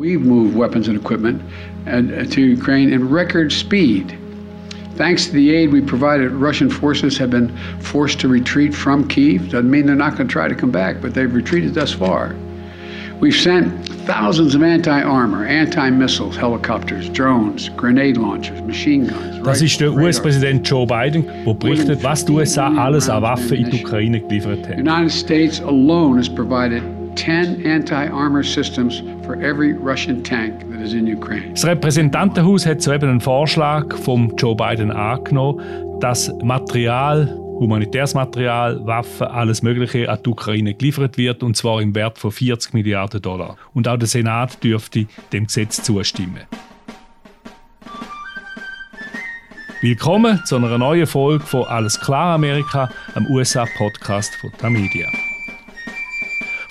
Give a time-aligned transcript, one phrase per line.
[0.00, 1.42] We've moved weapons and equipment
[1.86, 4.16] uh, to Ukraine in record speed.
[4.94, 9.50] Thanks to the aid we provided, Russian forces have been forced to retreat from Kiev.
[9.50, 12.34] Doesn't mean they're not going to try to come back, but they've retreated thus far.
[13.20, 19.44] We've sent thousands of anti-armor, anti-missiles, helicopters, drones, grenade launchers, machine guns.
[19.44, 23.70] Das ist der US-Präsident Joe Biden, der berichtet, was die USA alles an Waffen in
[23.70, 24.64] die Ukraine geliefert.
[24.64, 26.82] The United States alone has provided
[27.20, 31.50] 10 anti-armor systems for every Russian tank that is in Ukraine.
[31.50, 35.60] Das Repräsentantenhaus hat soeben einen Vorschlag von Joe Biden angenommen,
[36.00, 37.28] dass Material,
[37.58, 42.32] humanitäres Material, Waffen, alles Mögliche an die Ukraine geliefert wird, und zwar im Wert von
[42.32, 43.58] 40 Milliarden Dollar.
[43.74, 46.40] Und auch der Senat dürfte dem Gesetz zustimmen.
[49.82, 55.08] Willkommen zu einer neuen Folge von Alles klar Amerika, am USA-Podcast von Tamedia.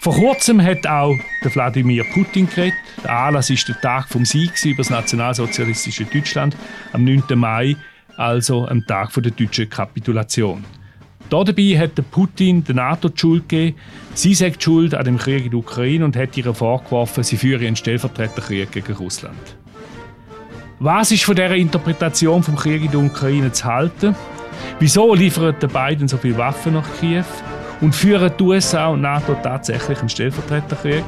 [0.09, 2.73] Vor kurzem hat auch der Wladimir Putin geredet.
[3.03, 6.57] Der Anlass ist der Tag vom Sieg über das nationalsozialistische Deutschland
[6.93, 7.25] am 9.
[7.35, 7.75] Mai,
[8.17, 10.65] also am Tag der deutschen Kapitulation.
[11.29, 13.77] Dabei hat Putin der NATO die Schuld gegeben.
[14.15, 17.37] Sie sagt die Schuld an dem Krieg in der Ukraine und hat ihr vorgeworfen, sie
[17.37, 19.57] führe einen Stellvertreterkrieg gegen Russland.
[20.79, 24.15] Was ist von dieser Interpretation vom Krieg in der Ukraine zu halten?
[24.79, 27.25] Wieso liefern die beiden so viele Waffen nach Kiew?
[27.81, 31.03] Und führen die USA und NATO tatsächlich einen Stellvertreterkrieg?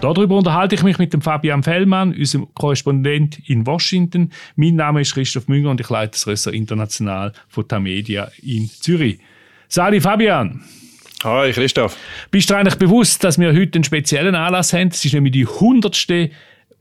[0.00, 4.30] Darüber unterhalte ich mich mit dem Fabian Fellmann, unserem Korrespondent in Washington.
[4.56, 9.18] Mein Name ist Christoph Münger und ich leite das Ressort International von Tamedia in Zürich.
[9.68, 10.60] Sali Fabian.
[11.22, 11.96] Hi Christoph.
[12.30, 14.88] Bist du eigentlich bewusst, dass wir heute einen speziellen Anlass haben?
[14.88, 15.96] Es ist nämlich die 100.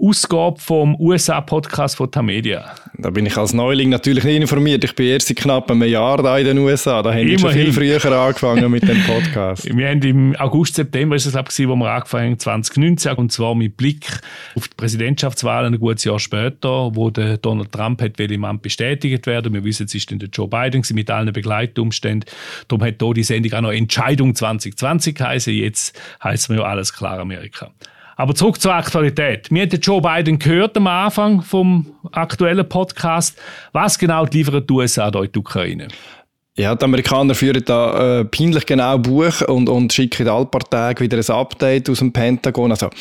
[0.04, 2.76] Ausgabe vom USA-Podcast von Tamedia.
[2.98, 4.84] Da bin ich als Neuling natürlich nicht informiert.
[4.84, 7.02] Ich bin erst seit knapp einem Jahr da in den USA.
[7.02, 9.64] Da haben wir schon viel früher angefangen mit dem Podcast.
[9.74, 13.14] wir haben im August, September ist es, glaube ich, wo wir angefangen haben, 2019.
[13.14, 14.20] Und zwar mit Blick
[14.56, 19.26] auf die Präsidentschaftswahlen ein gutes Jahr später, wo der Donald Trump hat im Amt bestätigt
[19.26, 19.54] werden.
[19.54, 22.30] Wir wissen, es ist dann der Joe Biden mit allen Begleitumständen.
[22.68, 25.54] Darum hat hier die Sendung auch noch Entscheidung 2020 geheißen.
[25.54, 27.72] Jetzt heißt es ja alles klar Amerika.
[28.16, 29.50] Aber zurück zur Aktualität.
[29.52, 33.40] Wir haben Joe Biden gehört am Anfang vom aktuellen Podcast.
[33.72, 35.88] Was genau liefert die USA da in die Ukraine?
[36.56, 41.04] Ja, die Amerikaner führen da äh, peinlich genau Buch und, und schicken alle paar Tage
[41.04, 42.70] wieder ein Update aus dem Pentagon.
[42.70, 42.92] Also,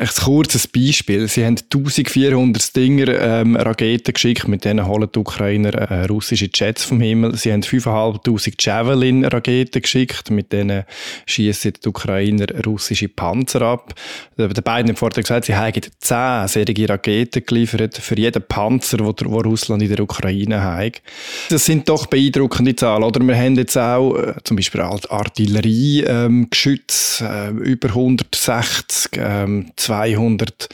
[0.00, 1.28] ein kurzes Beispiel.
[1.28, 6.84] Sie haben 1400 Stinger ähm, Raketen geschickt, mit denen holen die Ukrainer äh, russische Jets
[6.84, 7.36] vom Himmel.
[7.36, 10.84] Sie haben 5500 Javelin-Raketen geschickt, mit denen
[11.26, 13.94] schießen die Ukrainer russische Panzer ab.
[14.38, 19.26] Der beiden haben vorher gesagt, sie haben 10 solche Raketen geliefert für jeden Panzer, den
[19.26, 21.02] Russland in der Ukraine hat.
[21.50, 23.20] Das sind doch beeindruckende Zahl, oder?
[23.20, 30.66] Wir haben jetzt auch äh, zum Beispiel Artilleriegeschütze, ähm, äh, über 160, ähm, 200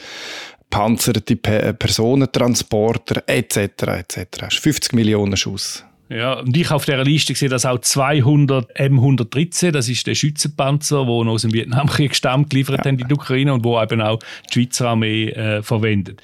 [0.69, 3.57] panzerte Pe Personentransporter etc.
[3.57, 4.55] etc.
[4.57, 5.83] 50 Millionen Schuss.
[6.09, 11.03] Ja, und ich auf dieser Liste sehe, dass auch 200 M113, das ist der Schützenpanzer,
[11.03, 12.87] der aus dem Vietnamkrieg stammt, geliefert ja.
[12.91, 14.19] haben in die Ukraine und wo eben auch
[14.49, 16.21] die Schweizer Armee äh, verwendet.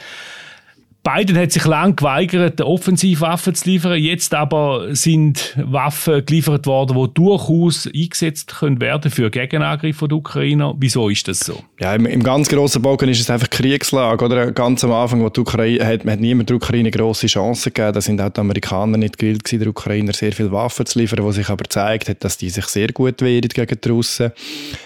[1.03, 3.99] Biden hat sich lange geweigert, Offensivwaffen zu liefern.
[3.99, 10.73] Jetzt aber sind Waffen geliefert worden, die durchaus eingesetzt können werden für Gegenangriffe der Ukrainer.
[10.77, 11.61] Wieso ist das so?
[11.77, 14.23] Ja, im, im ganz grossen Bogen ist es einfach Kriegslage.
[14.23, 14.53] Oder?
[14.53, 17.91] Ganz am Anfang, wo die Ukraine, hat, hat niemand der Ukraine grosse Chancen gegeben.
[17.91, 21.35] Da sind auch die Amerikaner nicht gewillt der Ukrainer sehr viele Waffen zu liefern, was
[21.35, 24.31] sich aber gezeigt hat, dass die sich sehr gut wehren gegen die Russen.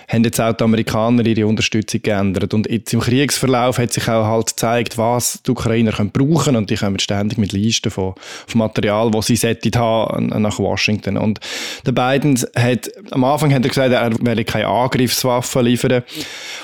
[0.08, 2.56] Haben jetzt auch die Amerikaner ihre Unterstützung geändert.
[2.56, 6.70] Und jetzt im Kriegsverlauf hat sich auch halt gezeigt, was die Ukrainer können brauchen und
[6.70, 8.14] die kommen ständig mit Listen von,
[8.48, 9.38] von Material, das sie
[9.76, 11.18] haben nach Washington.
[11.18, 11.40] Und
[11.86, 16.04] der Biden hat, am Anfang hat er gesagt, er will keine Angriffswaffen liefern.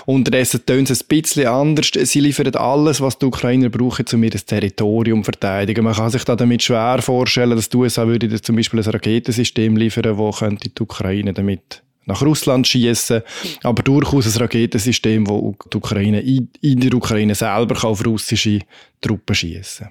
[0.06, 1.92] Unterdessen sie es ein bisschen anders.
[1.94, 5.84] Sie liefern alles, was die Ukrainer brauchen, um ihr Territorium zu verteidigen.
[5.84, 9.78] Man kann sich da damit schwer vorstellen, dass die USA würde zum Beispiel ein Raketensystem
[9.78, 13.22] liefern, wo könnte die Ukraine damit nach Russland schießen,
[13.64, 18.60] aber durchaus ein Raketensystem, das die Ukraine in, der Ukraine selber auf russische
[19.02, 19.90] Truppen schießen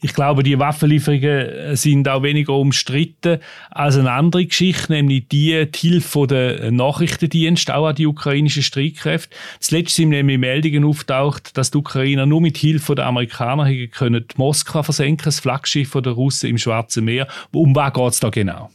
[0.00, 3.38] ich glaube, die Waffenlieferungen sind auch weniger umstritten
[3.70, 9.34] als eine andere Geschichte, nämlich die, die Hilfe der Nachrichtendienste auch an die ukrainischen Streitkräfte.
[9.58, 14.36] Zuletzt sind nämlich Meldungen auftaucht, dass die Ukrainer nur mit Hilfe der Amerikaner können die
[14.36, 17.28] Moskau versenken, das Flaggschiff der Russen im Schwarzen Meer.
[17.52, 18.70] Um was geht es da genau?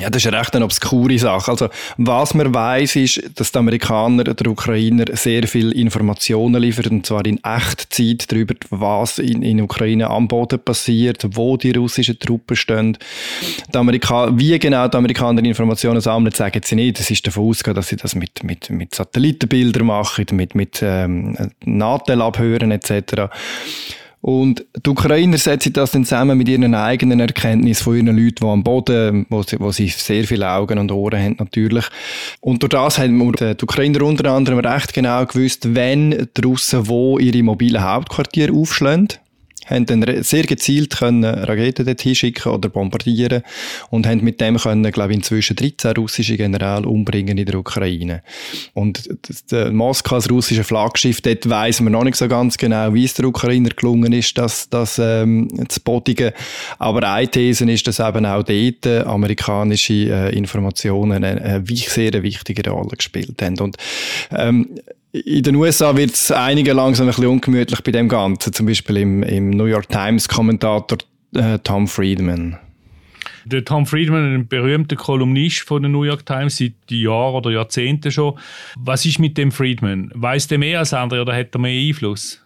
[0.00, 1.50] Ja, das ist eine recht eine obskure Sache.
[1.50, 7.06] Also, was man weiß, ist, dass die Amerikaner der Ukrainer sehr viel Informationen liefern, und
[7.06, 12.56] zwar in Echtzeit darüber, was in, in Ukraine am Boden passiert, wo die russischen Truppen
[12.56, 12.96] stehen.
[13.74, 17.00] Die Amerika wie genau die Amerikaner Informationen sammeln, sagen sie nicht.
[17.00, 21.36] Es ist davon ausgegangen, dass sie das mit, mit, mit Satellitenbildern machen, mit, mit ähm,
[21.64, 23.32] Nadel-Abhören etc.
[24.20, 28.46] Und die Ukrainer setzen das dann zusammen mit ihren eigenen Erkenntnissen von ihren Leuten, die
[28.46, 31.84] am Boden, wo sie, wo sie sehr viele Augen und Ohren haben natürlich.
[32.40, 37.18] Und durch das haben die Ukrainer unter anderem recht genau gewusst, wenn die Russen wo
[37.18, 39.08] ihre mobilen Hauptquartiere aufschlagen
[39.68, 43.42] haben dann sehr gezielt können Raketen dorthin schicken oder bombardieren
[43.90, 48.22] und haben mit dem können, glaube ich, inzwischen 13 russische Generäle umbringen in der Ukraine.
[48.74, 49.08] Und
[49.70, 53.26] Moskau als russische Flaggschiff, dort weiss man noch nicht so ganz genau, wie es der
[53.26, 56.32] Ukrainer gelungen ist, das, das ähm, zu bodigen.
[56.78, 62.70] Aber eine These ist, dass eben auch dort amerikanische äh, Informationen eine, eine sehr wichtige
[62.70, 63.58] Rolle gespielt haben.
[63.60, 63.76] Und
[64.30, 64.68] ähm,
[65.12, 68.52] in den USA wird es einigen langsam ein bisschen ungemütlich bei dem Ganzen.
[68.52, 70.98] Zum Beispiel im, im New York Times Kommentator
[71.34, 72.58] äh, Tom Friedman.
[73.44, 78.12] Der Tom Friedman, ein berühmter Kolumnist von der New York Times, seit Jahren oder Jahrzehnten
[78.12, 78.38] schon.
[78.76, 80.10] Was ist mit dem Friedman?
[80.14, 82.42] Weiß der mehr als andere oder hat er mehr Einfluss?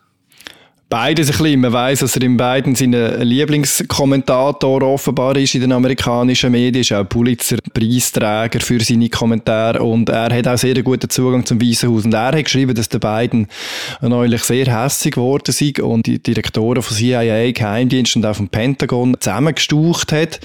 [0.93, 1.61] Beides ein bisschen.
[1.61, 6.75] Man weiss, dass er in beiden sein Lieblingskommentator offenbar ist in den amerikanischen Medien.
[6.75, 11.63] Er ist auch Pulitzer-Preisträger für seine Kommentare und er hat auch sehr guten Zugang zum
[11.63, 12.05] Weißen Haus.
[12.05, 13.47] Und er hat geschrieben, dass der beiden
[14.03, 19.17] neulich sehr hässig geworden sind und die Direktoren von CIA, Geheimdienst und auch vom Pentagon
[19.19, 20.41] zusammengestaucht hat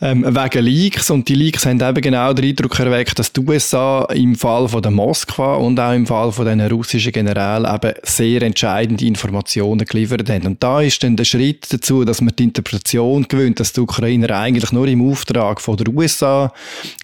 [0.00, 1.10] ähm, wegen Leaks.
[1.10, 4.82] Und die Leaks haben eben genau den Eindruck erweckt, dass die USA im Fall von
[4.82, 10.28] der Moskwa und auch im Fall von den russischen Generälen eben sehr entscheidende Informationen geliefert
[10.30, 10.46] haben.
[10.46, 14.30] Und da ist dann der Schritt dazu, dass man die Interpretation gewöhnt, dass die Ukrainer
[14.30, 16.52] eigentlich nur im Auftrag von der USA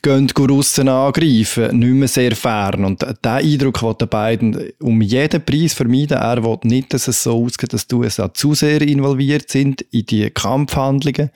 [0.02, 2.84] gehen, die Russen angreifen, nicht mehr sehr fern.
[2.84, 6.18] Und der Eindruck will der beiden um jeden Preis vermeiden.
[6.18, 10.06] Er will nicht, dass es so ausgeht, dass die USA zu sehr involviert sind in
[10.06, 11.30] die Kampfhandlungen.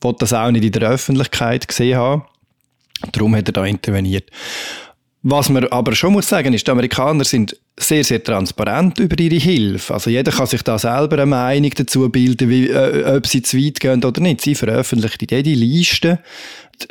[0.00, 2.24] Will das auch nicht in der Öffentlichkeit gesehen haben.
[3.12, 4.30] Darum hat er da interveniert.
[5.24, 9.36] Was man aber schon muss sagen, ist, die Amerikaner sind sehr, sehr transparent über ihre
[9.36, 9.94] Hilfe.
[9.94, 13.56] Also jeder kann sich da selber eine Meinung dazu bilden, wie, äh, ob sie zu
[13.56, 14.40] weit gehen oder nicht.
[14.40, 16.18] Sie veröffentlichen jede Liste,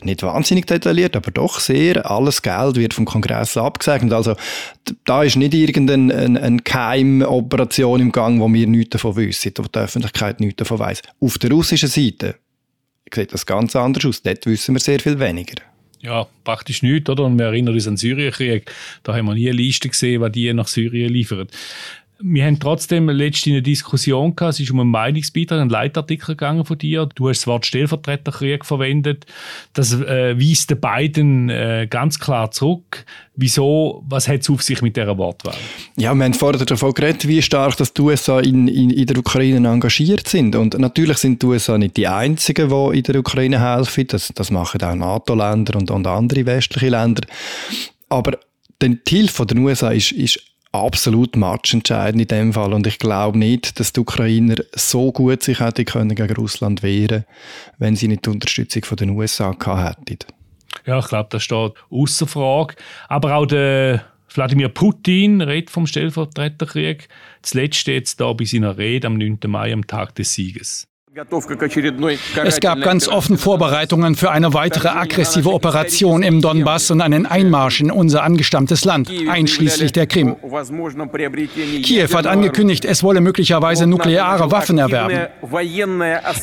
[0.01, 2.09] nicht wahnsinnig detailliert, aber doch sehr.
[2.09, 4.13] Alles Geld wird vom Kongress abgesegnet.
[4.13, 4.35] Also
[5.03, 9.63] da ist nicht irgendeine eine, eine Keimoperation im Gang, wo wir nichts davon wissen, wo
[9.63, 11.01] die Öffentlichkeit nichts davon weiß.
[11.19, 12.35] Auf der russischen Seite
[13.13, 14.21] sieht das ganz anders aus.
[14.21, 15.55] Dort wissen wir sehr viel weniger.
[16.01, 17.25] Ja, praktisch nichts, oder?
[17.25, 18.71] Und wir erinnern uns an den Syrienkrieg.
[19.03, 21.47] Da haben wir nie eine Liste gesehen, was die nach Syrien liefern
[22.23, 24.55] wir haben trotzdem letzte eine Diskussion gehabt.
[24.55, 27.07] Es ist um einen Meinungsbeitrag, einen Leitartikel gegangen von dir.
[27.15, 29.25] Du hast das Wort Stellvertreterkrieg verwendet.
[29.73, 33.05] Das äh, weist den beiden äh, ganz klar zurück.
[33.35, 34.03] Wieso?
[34.07, 35.55] Was hat es auf sich mit dieser Wortwahl?
[35.97, 39.17] Ja, wir haben vorher davon geredet, wie stark dass die USA in, in, in der
[39.17, 40.55] Ukraine engagiert sind.
[40.55, 44.07] Und natürlich sind die USA nicht die einzigen, die in der Ukraine helfen.
[44.07, 47.23] Das, das machen auch NATO-Länder und, und andere westliche Länder.
[48.09, 48.37] Aber
[48.81, 52.73] die Hilfe der USA ist, ist absolut matchentscheidend in dem Fall.
[52.73, 57.25] Und ich glaube nicht, dass die Ukrainer so gut sich hätten können gegen Russland wehren,
[57.77, 60.31] wenn sie nicht die Unterstützung von den USA gehabt hätten.
[60.85, 62.75] Ja, ich glaube, das steht außer Frage.
[63.07, 67.09] Aber auch der Wladimir Putin redet vom Stellvertreterkrieg.
[67.41, 69.39] Zuletzt jetzt da bei seiner Rede am 9.
[69.47, 70.87] Mai, am Tag des Sieges.
[72.45, 77.81] Es gab ganz offen Vorbereitungen für eine weitere aggressive Operation im Donbass und einen Einmarsch
[77.81, 80.37] in unser angestammtes Land, einschließlich der Krim.
[81.83, 85.27] Kiew hat angekündigt, es wolle möglicherweise nukleare Waffen erwerben.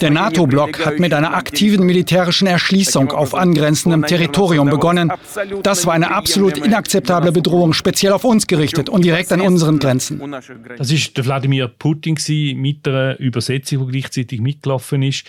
[0.02, 5.10] Der NATO-Block hat mit einer aktiven militärischen Erschließung auf angrenzendem Territorium begonnen.
[5.62, 10.20] Das war eine absolut inakzeptable Bedrohung, speziell auf uns gerichtet und direkt an unseren Grenzen.
[10.76, 12.18] Das ist der Wladimir Putin
[12.54, 15.24] mit einer Übersetzung, die gleichzeitig mit gelaufen ist.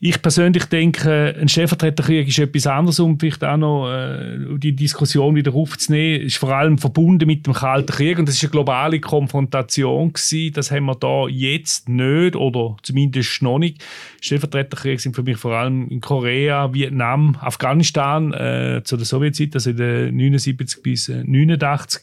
[0.00, 5.34] Ich persönlich denke, ein Stellvertreterkrieg ist etwas anderes, um vielleicht auch noch äh, die Diskussion
[5.34, 6.22] wieder aufzunehmen.
[6.22, 10.52] Ist vor allem verbunden mit dem Kalten Krieg und das ist eine globale Konfrontation gewesen.
[10.52, 13.84] Das haben wir da jetzt nicht oder zumindest noch nicht.
[14.20, 19.70] Stellvertreterkriege sind für mich vor allem in Korea, Vietnam, Afghanistan äh, zu der Sowjetzeit, also
[19.70, 22.02] in den 79 bis 89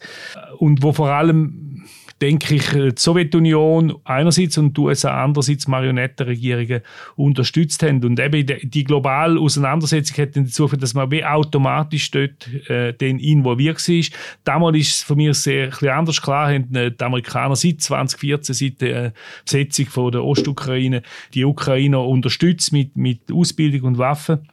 [0.57, 1.74] und wo vor allem
[2.21, 6.81] denke ich, äh, die Sowjetunion einerseits und die USA andererseits Marionettenregierungen
[7.15, 8.03] unterstützt haben.
[8.03, 13.19] Und eben die globale Auseinandersetzung hat dazu geführt, dass man wie automatisch dort äh, den
[13.19, 14.19] involviert war.
[14.43, 16.21] Damals ist es für mich sehr ein anders.
[16.21, 21.01] Klar haben äh, die Amerikaner seit 2014, seit der Besetzung von der Ostukraine,
[21.33, 24.47] die Ukrainer unterstützt mit, mit Ausbildung und Waffen.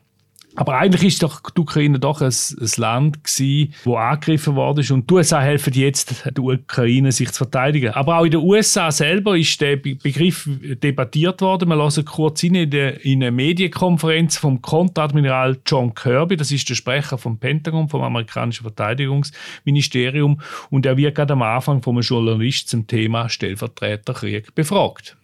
[0.54, 4.90] Aber eigentlich ist doch die Ukraine doch ein, ein Land gewesen, wo angegriffen worden ist
[4.90, 7.92] und die USA helfen jetzt der Ukraine sich zu verteidigen.
[7.92, 10.48] Aber auch in den USA selber ist der Begriff
[10.82, 11.68] debattiert worden.
[11.70, 17.16] Wir hören kurz in, in eine Medienkonferenz vom Kontradmiral John Kirby, das ist der Sprecher
[17.16, 20.40] vom Pentagon, vom amerikanischen Verteidigungsministerium
[20.70, 25.16] und er wird gerade am Anfang vom Journalist zum Thema Stellvertreterkrieg befragt.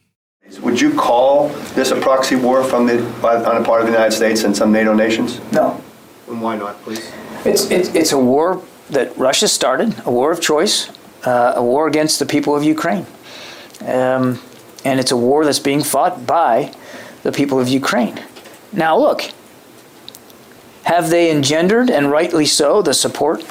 [0.57, 3.93] Would you call this a proxy war from the, by, on the part of the
[3.93, 5.41] United States and some NATO nations?
[5.53, 5.83] No.
[6.27, 7.13] And why not, please?
[7.45, 10.91] It's, it's, it's a war that Russia started, a war of choice,
[11.25, 13.07] uh, a war against the people of Ukraine.
[13.83, 14.41] Um,
[14.85, 16.73] and it's a war that's being fought by
[17.23, 18.23] the people of Ukraine.
[18.73, 19.23] Now, look,
[20.85, 23.45] have they engendered, and rightly so, the support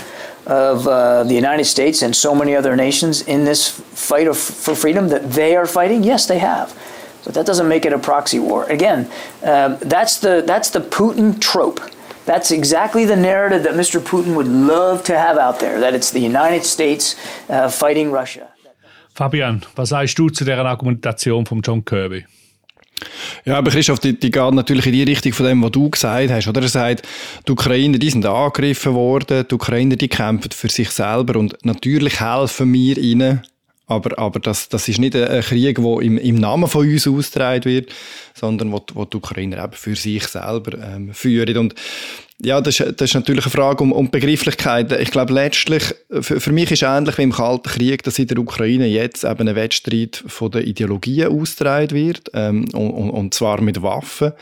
[0.47, 4.75] of uh, the United States and so many other nations in this fight of, for
[4.75, 6.03] freedom that they are fighting?
[6.03, 6.73] Yes, they have.
[7.25, 8.63] But that doesn't make it a proxy war.
[8.63, 9.09] Again,
[9.43, 11.81] um, that's, the, that's the Putin trope.
[12.25, 13.99] That's exactly the narrative that Mr.
[13.99, 17.15] Putin would love to have out there, that it's the United States
[17.49, 18.49] uh, fighting Russia.
[19.13, 22.25] Fabian, was sagst du zu der Argumentation von John Kirby?
[23.45, 26.31] Ja, aber Christoph, die, die geht natürlich in die Richtung von dem, was du gesagt
[26.31, 26.47] hast.
[26.47, 26.61] Oder?
[26.61, 27.07] Er sagt,
[27.47, 32.19] die Ukrainer, die sind angegriffen worden, die Ukrainer, die kämpfen für sich selber und natürlich
[32.19, 33.41] helfen wir ihnen,
[33.87, 37.63] aber, aber das, das ist nicht ein Krieg, der im, im Namen von uns ausgetragen
[37.63, 37.89] wird,
[38.33, 41.57] sondern wo, wo die Ukrainer eben für sich selber ähm, führen.
[41.57, 41.75] Und
[42.39, 44.91] ja, das ist, das ist natürlich eine Frage um, um Begrifflichkeit.
[44.99, 48.37] Ich glaube, letztlich, für, für mich ist ähnlich wie im Kalten Krieg, dass in der
[48.37, 53.81] Ukraine jetzt eben ein Wettstreit von der Ideologien ausgetragen wird, ähm, und, und, zwar mit
[53.81, 54.33] Waffen.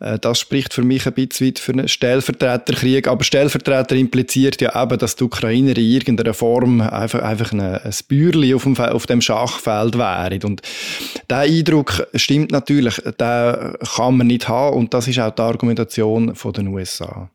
[0.00, 4.82] Äh, das spricht für mich ein bisschen weit für einen Stellvertreterkrieg, aber Stellvertreter impliziert ja
[4.82, 9.04] eben, dass die Ukrainer in irgendeiner Form einfach, einfach eine, ein Bürli auf dem, auf
[9.04, 10.42] dem Schachfeld wären.
[10.44, 10.62] Und
[11.28, 16.34] der Eindruck stimmt natürlich, den kann man nicht haben und das ist auch die Argumentation
[16.34, 17.28] von den USA.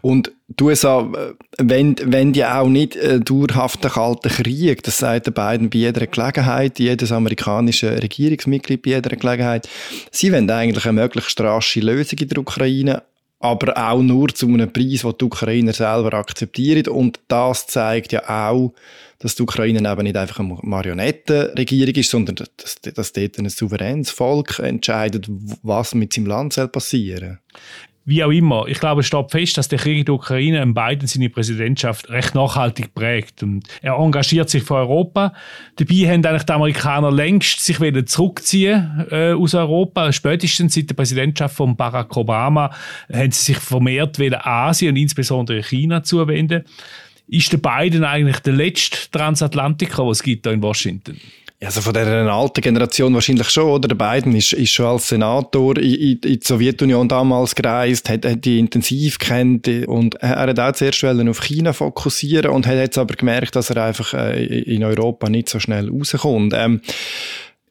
[0.00, 5.26] Und die USA äh, wenn, wenn ja auch nicht äh, dauerhaften kalten Krieg, das sagt
[5.26, 9.68] der Biden bei jeder Gelegenheit, jedes amerikanische Regierungsmitglied bei jeder Gelegenheit.
[10.10, 13.02] Sie wollen eigentlich eine möglichst rasche Lösung in der Ukraine,
[13.40, 16.86] aber auch nur zu einem Preis, den die Ukrainer selber akzeptieren.
[16.88, 18.72] Und das zeigt ja auch,
[19.18, 24.10] dass die Ukraine eben nicht einfach eine Marionettenregierung ist, sondern dass, dass dort ein souveränes
[24.10, 25.26] Volk entscheidet,
[25.62, 27.38] was mit seinem Land passieren soll.
[28.06, 31.06] Wie auch immer, ich glaube, es steht fest, dass der Krieg in der Ukraine Biden
[31.06, 33.42] seine Präsidentschaft recht nachhaltig prägt.
[33.42, 35.34] Und er engagiert sich für Europa.
[35.76, 40.12] Dabei haben eigentlich die Amerikaner längst sich wieder zurückziehen äh, aus Europa.
[40.12, 42.70] Spätestens seit der Präsidentschaft von Barack Obama
[43.12, 46.64] haben sie sich vermehrt wieder Asien und insbesondere China zuwenden.
[47.28, 51.16] Ist der Biden eigentlich der letzte Transatlantiker, was es gibt hier in Washington?
[51.62, 53.88] Also von der alten Generation wahrscheinlich schon, oder?
[53.88, 58.24] Der Biden ist, ist schon als Senator in, in, in die Sowjetunion damals gereist, hat,
[58.24, 62.96] hat die intensiv kennt und er hat auch zuerst auf China fokussieren und hat jetzt
[62.96, 66.54] aber gemerkt, dass er einfach äh, in Europa nicht so schnell rauskommt.
[66.56, 66.80] Ähm,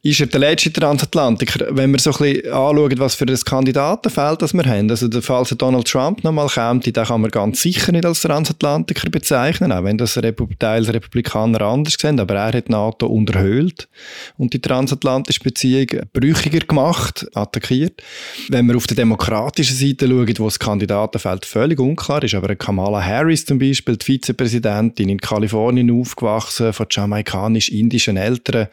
[0.02, 4.42] ist er der letzte Transatlantiker, wenn wir so ein bisschen anschauen, was für ein Kandidatenfeld
[4.42, 4.90] das wir haben.
[4.90, 9.74] Also, falls Donald Trump nochmal kommt, den kann man ganz sicher nicht als Transatlantiker bezeichnen,
[9.74, 10.18] auch wenn das
[10.58, 13.90] teils Republikaner anders sehen, aber er hat NATO unterhöhlt
[14.38, 18.02] und die transatlantische Beziehung brüchiger gemacht, attackiert.
[18.48, 23.04] Wenn wir auf der demokratischen Seite schauen, wo das Kandidatenfeld völlig unklar ist, aber Kamala
[23.04, 28.68] Harris zum Beispiel, die Vizepräsidentin in Kalifornien aufgewachsen, von jamaikanisch-indischen Eltern,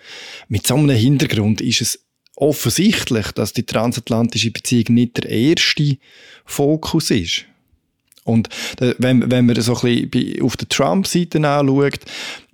[0.49, 1.99] mit so einem Hintergrund ist es
[2.37, 5.96] offensichtlich, dass die transatlantische Beziehung nicht der erste
[6.44, 7.46] Fokus ist.
[8.25, 8.49] Und
[8.80, 12.00] äh, wenn, wenn man so ein bisschen auf der Trump-Seite anschaut,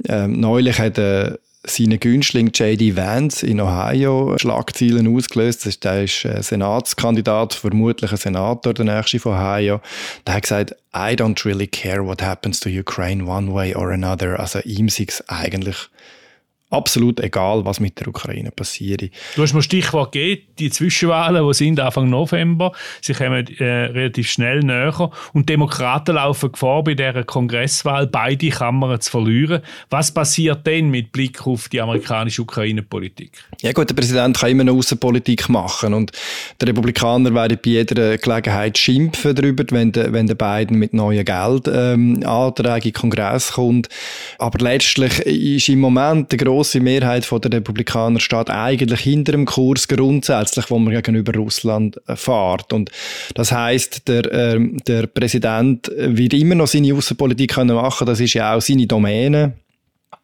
[0.07, 2.97] äh, neulich hat äh, seine Günstling J.D.
[2.97, 5.61] Vance in Ohio Schlagzeilen ausgelöst.
[5.61, 9.81] Das ist, der ist äh, Senatskandidat, vermutlich ein Senator, der nächste von Ohio.
[10.27, 14.39] Der hat gesagt, I don't really care what happens to Ukraine one way or another.
[14.39, 15.77] Also ihm ist es eigentlich
[16.73, 19.03] absolut egal, was mit der Ukraine passiert.
[19.37, 24.31] Du hast mir Stichwort gegeben, die Zwischenwahlen, die sind Anfang November, sie kommen äh, relativ
[24.31, 29.63] schnell näher und Demokraten laufen Gefahr, bei dieser Kongresswahl beide Kammern zu verlieren.
[29.91, 33.33] Was passiert denn mit Blick auf die amerikanische Ukraine-Politik?
[33.61, 36.13] Ja gut, der Präsident kann immer noch Außenpolitik machen und
[36.61, 41.25] die Republikaner werden bei jeder Gelegenheit schimpfen darüber, wenn der, wenn der Biden mit neuen
[41.25, 43.89] Geldanträgen ähm, in den Kongress kommt.
[44.39, 49.89] Aber letztlich ist im Moment der grosse Mehrheit der Republikaner steht eigentlich hinter dem Kurs
[49.89, 52.73] grundsätzlich, wo man gegenüber Russland äh, fährt.
[52.73, 52.93] Und
[53.35, 58.07] das heißt, der, äh, der Präsident wird immer noch seine Außenpolitik machen können.
[58.07, 59.55] Das ist ja auch seine Domäne.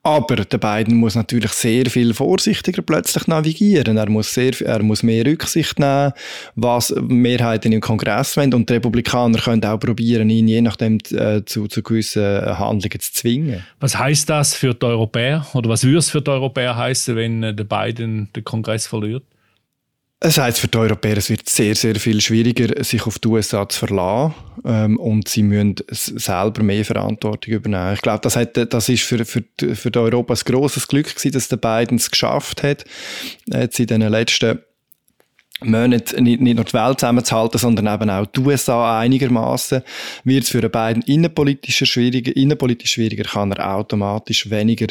[0.09, 3.99] Aber der Biden muss natürlich sehr viel vorsichtiger plötzlich navigieren.
[3.99, 6.15] Er muss, sehr, er muss mehr Rücksicht nehmen,
[6.55, 8.55] was Mehrheiten im Kongress wollen.
[8.55, 12.25] Und die Republikaner können auch probieren, ihn je nachdem äh, zu, zu gewissen
[12.59, 13.63] Handlungen zu zwingen.
[13.81, 15.47] Was heißt das für die Europäer?
[15.53, 19.25] Oder was würde es für die Europäer heißen, wenn äh, der Biden den Kongress verliert?
[20.21, 23.69] Es heißt für die Europäer, es wird sehr, sehr viel schwieriger, sich auf die USA
[23.69, 24.35] zu verlassen.
[24.65, 27.95] Ähm, und sie müssen selber mehr Verantwortung übernehmen.
[27.95, 29.45] Ich glaube, das, hat, das ist für, für,
[29.75, 32.85] für Europa ein grosses Glück gewesen, dass der Biden es geschafft hat,
[33.47, 34.59] jetzt in den letzten
[35.61, 39.83] Monaten nicht, nicht nur die Welt zusammenzuhalten, sondern eben auch die USA einigermaßen.
[40.25, 44.89] Wird es für den Biden innenpolitisch schwieriger, innenpolitisch schwieriger, kann er automatisch weniger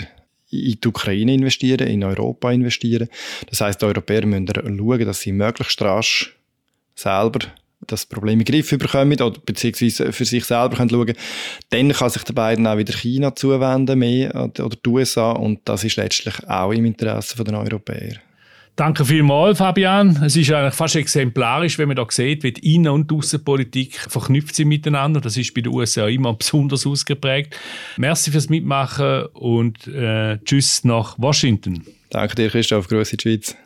[0.50, 3.10] in die Ukraine investieren, in Europa investieren.
[3.50, 6.36] Das heißt, die Europäer müssen schauen, dass sie möglichst rasch
[6.96, 7.40] selber
[7.86, 11.14] das Problem in den Griff bekommen oder beziehungsweise für sich selber können schauen
[11.70, 15.84] Dann kann sich der beiden auch wieder China zuwenden mehr oder die USA und das
[15.84, 18.18] ist letztlich auch im Interesse der Europäer.
[18.78, 20.22] Danke vielmals, Fabian.
[20.24, 24.54] Es ist eigentlich fast exemplarisch, wenn man da sieht, wie die Innen- und Außenpolitik verknüpft
[24.54, 25.20] sind miteinander.
[25.20, 27.56] Das ist bei den USA immer besonders ausgeprägt.
[27.98, 31.86] Merci fürs Mitmachen und äh, tschüss nach Washington.
[32.12, 32.88] Danke dir, Christoph.
[32.88, 33.58] Grüße in die Schweiz.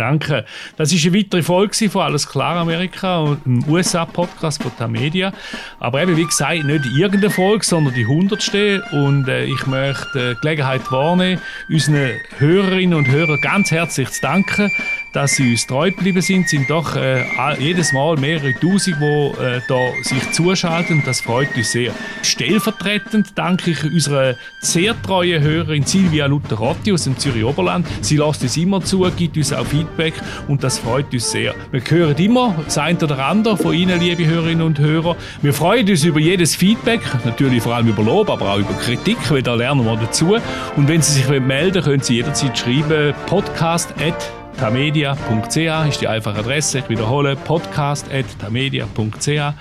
[0.00, 0.46] Danke.
[0.78, 5.30] Das ist eine weitere Folge von Alles klar Amerika und dem USA-Podcast von Tamedia.
[5.78, 8.82] Aber eben, wie gesagt, nicht irgendeine Folge, sondern die hundertste.
[8.92, 11.38] Und äh, ich möchte die Gelegenheit wahrnehmen,
[11.68, 14.70] unseren Hörerinnen und Hörern ganz herzlich zu danken
[15.12, 16.48] dass sie uns treu geblieben sind.
[16.48, 17.24] Sind doch äh,
[17.58, 21.02] jedes Mal mehrere Tausend, die äh, da sich zuschalten.
[21.04, 21.92] Das freut uns sehr.
[22.22, 27.86] Stellvertretend danke ich unserer sehr treuen Hörerin Silvia Luther-Rotti aus dem Zürich Oberland.
[28.00, 30.14] Sie lässt uns immer zu, gibt uns auch Feedback
[30.48, 31.54] und das freut uns sehr.
[31.70, 35.16] Wir hören immer das eine oder andere von Ihnen, liebe Hörerinnen und Hörer.
[35.42, 39.18] Wir freuen uns über jedes Feedback, natürlich vor allem über Lob, aber auch über Kritik,
[39.30, 40.36] weil da lernen wir dazu.
[40.76, 46.78] Und wenn Sie sich melden können Sie jederzeit schreiben podcast@ tamedia.ch ist die einfache Adresse.
[46.78, 49.54] Ich wiederhole podcast.tamedia.ch.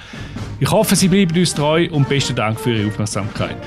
[0.60, 3.58] Ich hoffe, Sie bleiben uns treu und besten Dank für Ihre Aufmerksamkeit.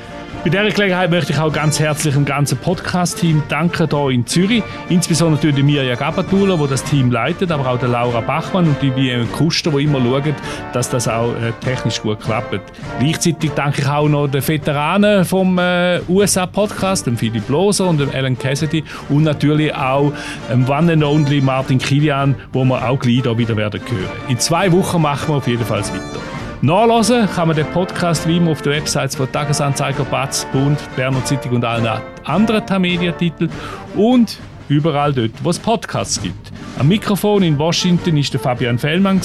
[0.44, 4.64] Bei dieser Gelegenheit möchte ich auch ganz herzlich dem ganzen Podcast-Team danken hier in Zürich.
[4.88, 8.90] Insbesondere natürlich Mirja Gabatuller, die das Team leitet, aber auch der Laura Bachmann und die
[8.90, 10.34] Biene Kuster, die immer schauen,
[10.72, 12.60] dass das auch äh, technisch gut klappt.
[12.98, 18.10] Gleichzeitig danke ich auch noch den Veteranen vom äh, USA-Podcast, dem Philipp Loser und dem
[18.12, 20.12] Alan Cassidy und natürlich auch
[20.50, 24.10] dem One and Only Martin Kilian, wo wir auch gleich hier wieder werden hören.
[24.26, 26.41] In zwei Wochen machen wir auf jeden Fall weiter.
[26.64, 31.24] Nachlesen kann man den Podcast wie immer auf den Websites von Tagesanzeiger, Batz, Bund, Berner
[31.24, 31.88] Zeitung und allen
[32.22, 33.50] anderen Tamedia-Titeln
[33.96, 36.52] und überall dort, wo es Podcasts gibt.
[36.78, 39.20] Am Mikrofon in Washington war der Fabian Fellmann,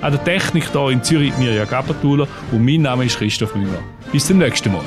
[0.00, 3.78] an der Technik hier in Zürich Mirja Gabatuller und mein Name ist Christoph Müller.
[4.10, 4.82] Bis zum nächsten Mal.